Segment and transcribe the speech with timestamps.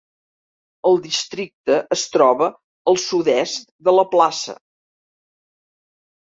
[0.91, 2.47] El districte es troba
[2.93, 4.57] al sud-est de la plaça.